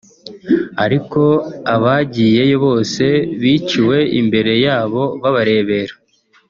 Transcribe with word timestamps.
ariko 0.83 1.21
abagiyeyo 1.75 2.57
bose 2.65 3.03
biciwe 3.41 3.97
imbere 4.19 4.53
yabo 4.65 5.03
babarebera 5.21 5.93